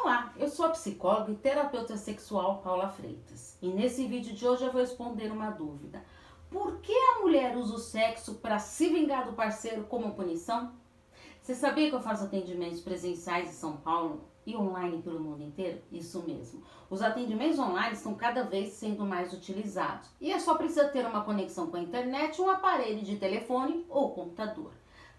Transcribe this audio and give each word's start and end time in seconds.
Olá, 0.00 0.32
eu 0.36 0.48
sou 0.48 0.64
a 0.64 0.70
psicóloga 0.70 1.32
e 1.32 1.34
terapeuta 1.34 1.96
sexual 1.96 2.58
Paula 2.62 2.88
Freitas 2.88 3.58
e 3.60 3.68
nesse 3.68 4.06
vídeo 4.06 4.32
de 4.32 4.46
hoje 4.46 4.64
eu 4.64 4.70
vou 4.70 4.80
responder 4.80 5.30
uma 5.32 5.50
dúvida. 5.50 6.04
Por 6.48 6.78
que 6.78 6.92
a 6.92 7.18
mulher 7.18 7.56
usa 7.56 7.74
o 7.74 7.78
sexo 7.78 8.36
para 8.36 8.60
se 8.60 8.88
vingar 8.88 9.26
do 9.26 9.32
parceiro 9.32 9.82
como 9.84 10.14
punição? 10.14 10.72
Você 11.42 11.52
sabia 11.52 11.90
que 11.90 11.96
eu 11.96 12.00
faço 12.00 12.24
atendimentos 12.24 12.80
presenciais 12.80 13.48
em 13.48 13.52
São 13.52 13.76
Paulo 13.76 14.22
e 14.46 14.56
online 14.56 15.02
pelo 15.02 15.18
mundo 15.18 15.42
inteiro? 15.42 15.82
Isso 15.90 16.22
mesmo. 16.22 16.62
Os 16.88 17.02
atendimentos 17.02 17.58
online 17.58 17.94
estão 17.94 18.14
cada 18.14 18.44
vez 18.44 18.74
sendo 18.74 19.04
mais 19.04 19.32
utilizados 19.32 20.08
e 20.20 20.32
é 20.32 20.38
só 20.38 20.54
precisa 20.54 20.88
ter 20.88 21.04
uma 21.04 21.24
conexão 21.24 21.66
com 21.66 21.76
a 21.76 21.82
internet, 21.82 22.40
um 22.40 22.48
aparelho 22.48 23.02
de 23.02 23.16
telefone 23.16 23.84
ou 23.88 24.14
computador. 24.14 24.70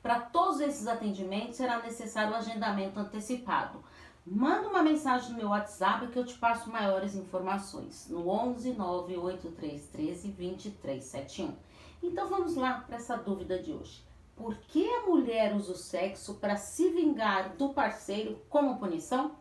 Para 0.01 0.21
todos 0.21 0.61
esses 0.61 0.87
atendimentos 0.87 1.57
será 1.57 1.79
necessário 1.79 2.31
o 2.31 2.33
um 2.33 2.37
agendamento 2.37 2.97
antecipado. 2.97 3.83
Manda 4.31 4.69
uma 4.69 4.83
mensagem 4.83 5.31
no 5.31 5.37
meu 5.37 5.49
WhatsApp 5.49 6.05
que 6.09 6.19
eu 6.19 6.23
te 6.23 6.37
passo 6.37 6.69
maiores 6.69 7.15
informações 7.15 8.07
no 8.07 8.29
11 8.29 8.73
98313 8.73 10.27
2371. 10.27 11.55
Então 12.03 12.29
vamos 12.29 12.55
lá 12.55 12.81
para 12.85 12.97
essa 12.97 13.17
dúvida 13.17 13.57
de 13.57 13.73
hoje. 13.73 14.05
Por 14.35 14.55
que 14.55 14.87
a 14.87 15.07
mulher 15.07 15.55
usa 15.55 15.71
o 15.71 15.75
sexo 15.75 16.35
para 16.35 16.57
se 16.57 16.89
vingar 16.89 17.55
do 17.55 17.69
parceiro 17.69 18.39
como 18.49 18.77
punição? 18.77 19.31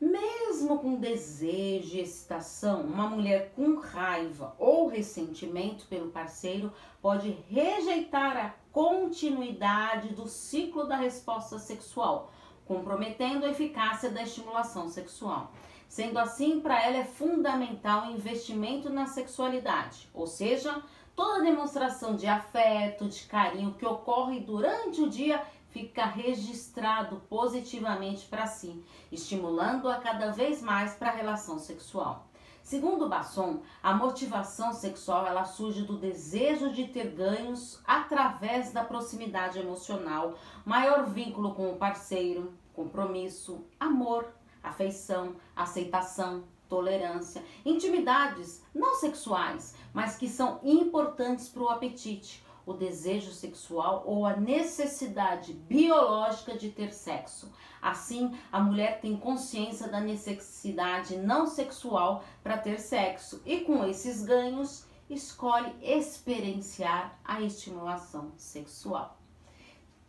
Mesmo 0.00 0.80
com 0.80 0.96
desejo 0.96 1.96
e 1.96 2.00
excitação, 2.00 2.80
uma 2.80 3.08
mulher 3.08 3.52
com 3.54 3.76
raiva 3.76 4.56
ou 4.58 4.88
ressentimento 4.88 5.86
pelo 5.86 6.10
parceiro 6.10 6.72
pode 7.00 7.30
rejeitar 7.48 8.36
a 8.36 8.54
continuidade 8.72 10.08
do 10.08 10.26
ciclo 10.26 10.88
da 10.88 10.96
resposta 10.96 11.56
sexual 11.60 12.32
comprometendo 12.72 13.44
a 13.44 13.50
eficácia 13.50 14.10
da 14.10 14.22
estimulação 14.22 14.88
sexual. 14.88 15.52
Sendo 15.88 16.18
assim, 16.18 16.60
para 16.60 16.82
ela 16.82 16.96
é 16.96 17.04
fundamental 17.04 18.06
o 18.06 18.12
investimento 18.12 18.88
na 18.88 19.06
sexualidade, 19.06 20.08
ou 20.14 20.26
seja, 20.26 20.82
toda 21.14 21.44
demonstração 21.44 22.16
de 22.16 22.26
afeto, 22.26 23.08
de 23.08 23.24
carinho 23.24 23.74
que 23.74 23.84
ocorre 23.84 24.40
durante 24.40 25.02
o 25.02 25.10
dia 25.10 25.44
fica 25.68 26.06
registrado 26.06 27.22
positivamente 27.28 28.26
para 28.26 28.46
si, 28.46 28.82
estimulando-a 29.10 29.96
cada 29.96 30.30
vez 30.30 30.62
mais 30.62 30.94
para 30.94 31.10
a 31.10 31.14
relação 31.14 31.58
sexual. 31.58 32.26
Segundo 32.62 33.08
Basson, 33.08 33.60
a 33.82 33.92
motivação 33.92 34.72
sexual 34.72 35.26
ela 35.26 35.44
surge 35.44 35.82
do 35.82 35.98
desejo 35.98 36.70
de 36.72 36.86
ter 36.86 37.10
ganhos 37.10 37.80
através 37.84 38.72
da 38.72 38.84
proximidade 38.84 39.58
emocional, 39.58 40.34
maior 40.64 41.06
vínculo 41.06 41.54
com 41.54 41.72
o 41.72 41.76
parceiro, 41.76 42.52
compromisso, 42.74 43.64
amor, 43.78 44.34
afeição, 44.62 45.36
aceitação, 45.54 46.44
tolerância, 46.68 47.44
intimidades 47.64 48.62
não 48.74 48.94
sexuais, 48.94 49.74
mas 49.92 50.16
que 50.16 50.28
são 50.28 50.58
importantes 50.62 51.48
para 51.48 51.62
o 51.62 51.68
apetite, 51.68 52.42
o 52.64 52.72
desejo 52.72 53.32
sexual 53.32 54.04
ou 54.06 54.24
a 54.24 54.36
necessidade 54.36 55.52
biológica 55.52 56.56
de 56.56 56.70
ter 56.70 56.92
sexo. 56.92 57.52
Assim, 57.80 58.38
a 58.50 58.60
mulher 58.60 59.00
tem 59.00 59.16
consciência 59.16 59.88
da 59.88 60.00
necessidade 60.00 61.16
não 61.16 61.46
sexual 61.46 62.24
para 62.42 62.56
ter 62.56 62.78
sexo 62.78 63.42
e 63.44 63.60
com 63.60 63.84
esses 63.84 64.24
ganhos 64.24 64.86
escolhe 65.10 65.74
experienciar 65.82 67.18
a 67.24 67.42
estimulação 67.42 68.32
sexual. 68.36 69.21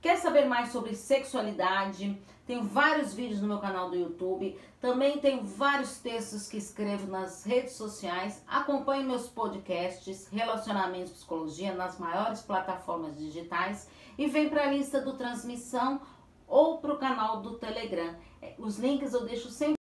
Quer 0.03 0.17
saber 0.17 0.43
mais 0.43 0.73
sobre 0.73 0.95
sexualidade? 0.95 2.21
Tenho 2.45 2.61
vários 2.61 3.13
vídeos 3.13 3.39
no 3.41 3.47
meu 3.47 3.59
canal 3.59 3.89
do 3.89 3.95
YouTube. 3.95 4.59
Também 4.81 5.17
tenho 5.19 5.45
vários 5.45 5.97
textos 5.99 6.49
que 6.49 6.57
escrevo 6.57 7.07
nas 7.07 7.45
redes 7.45 7.71
sociais. 7.71 8.43
Acompanhe 8.45 9.05
meus 9.05 9.29
podcasts 9.29 10.27
Relacionamentos 10.27 11.13
Psicologia 11.13 11.73
nas 11.73 11.97
maiores 11.97 12.41
plataformas 12.41 13.17
digitais 13.17 13.87
e 14.17 14.27
vem 14.27 14.49
para 14.49 14.63
a 14.63 14.71
lista 14.73 14.99
do 14.99 15.13
transmissão 15.13 16.01
ou 16.49 16.79
para 16.79 16.93
o 16.93 16.99
canal 16.99 17.41
do 17.41 17.53
Telegram. 17.57 18.13
Os 18.57 18.77
links 18.77 19.13
eu 19.13 19.23
deixo 19.23 19.49
sempre 19.51 19.82